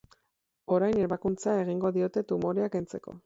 Orain 0.77 0.97
ebakuntza 1.09 1.55
egingo 1.65 1.93
diote 1.99 2.25
tumorea 2.33 2.73
kentzeko. 2.77 3.17